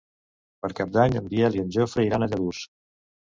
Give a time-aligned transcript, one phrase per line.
[0.63, 2.63] Per Cap d'Any en Biel i en Jofre iran a Lladurs.